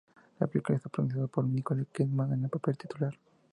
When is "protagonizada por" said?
0.89-1.45